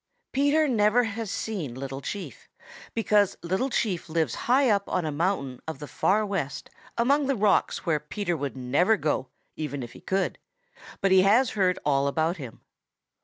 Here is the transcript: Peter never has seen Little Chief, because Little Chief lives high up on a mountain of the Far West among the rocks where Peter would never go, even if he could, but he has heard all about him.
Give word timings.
Peter 0.31 0.67
never 0.67 1.03
has 1.03 1.29
seen 1.29 1.75
Little 1.75 2.01
Chief, 2.01 2.49
because 2.95 3.37
Little 3.43 3.69
Chief 3.69 4.09
lives 4.09 4.33
high 4.49 4.67
up 4.67 4.89
on 4.89 5.05
a 5.05 5.11
mountain 5.11 5.61
of 5.67 5.77
the 5.77 5.87
Far 5.87 6.25
West 6.25 6.71
among 6.97 7.27
the 7.27 7.35
rocks 7.35 7.85
where 7.85 7.99
Peter 7.99 8.35
would 8.35 8.57
never 8.57 8.97
go, 8.97 9.27
even 9.55 9.83
if 9.83 9.93
he 9.93 10.01
could, 10.01 10.39
but 11.01 11.11
he 11.11 11.21
has 11.21 11.51
heard 11.51 11.77
all 11.85 12.07
about 12.07 12.37
him. 12.37 12.61